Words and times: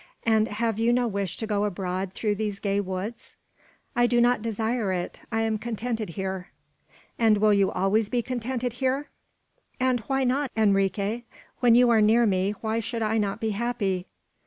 "And 0.25 0.47
have 0.47 0.79
you 0.79 0.91
no 0.91 1.07
wish 1.07 1.37
to 1.37 1.45
go 1.45 1.63
abroad 1.63 2.13
through 2.13 2.33
these 2.33 2.57
gay 2.57 2.79
woods?" 2.81 3.35
"I 3.95 4.07
do 4.07 4.19
not 4.19 4.41
desire 4.41 4.91
it; 4.91 5.19
I 5.31 5.41
am 5.41 5.59
contented 5.59 6.09
here." 6.17 6.47
"And 7.19 7.37
will 7.37 7.53
you 7.53 7.69
always 7.69 8.09
be 8.09 8.23
contented 8.23 8.73
here?" 8.81 9.09
"And 9.79 9.99
why 10.07 10.23
not, 10.23 10.49
Enrique? 10.57 11.21
When 11.59 11.75
you 11.75 11.91
are 11.91 12.01
near 12.01 12.25
me, 12.25 12.53
why 12.61 12.79
should 12.79 13.03
I 13.03 13.19
not 13.19 13.39
be 13.39 13.51
happy?" 13.51 14.07